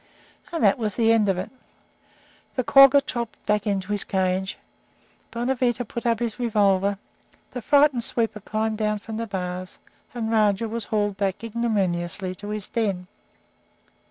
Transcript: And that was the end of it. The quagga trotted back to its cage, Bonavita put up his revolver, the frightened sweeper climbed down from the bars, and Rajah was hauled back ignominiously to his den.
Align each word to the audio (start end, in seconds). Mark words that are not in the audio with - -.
And 0.51 0.63
that 0.63 0.79
was 0.79 0.95
the 0.95 1.11
end 1.13 1.29
of 1.29 1.37
it. 1.37 1.51
The 2.55 2.63
quagga 2.63 3.01
trotted 3.01 3.45
back 3.45 3.65
to 3.65 3.93
its 3.93 4.03
cage, 4.03 4.57
Bonavita 5.29 5.85
put 5.85 6.07
up 6.07 6.17
his 6.17 6.39
revolver, 6.39 6.97
the 7.51 7.61
frightened 7.61 8.03
sweeper 8.03 8.39
climbed 8.39 8.79
down 8.79 8.97
from 8.97 9.17
the 9.17 9.27
bars, 9.27 9.77
and 10.15 10.31
Rajah 10.31 10.69
was 10.69 10.85
hauled 10.85 11.17
back 11.17 11.43
ignominiously 11.43 12.33
to 12.33 12.49
his 12.49 12.67
den. 12.67 13.05